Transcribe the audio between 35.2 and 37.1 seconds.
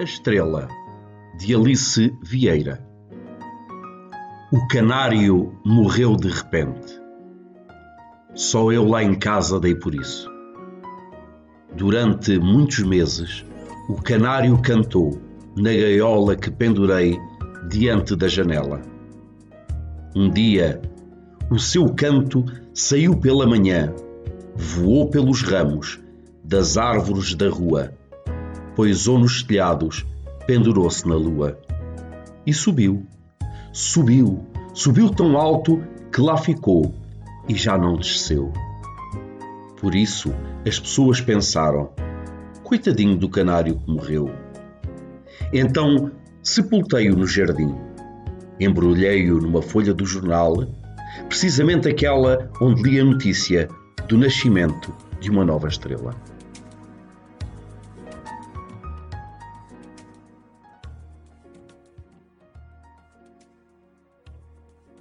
alto que lá ficou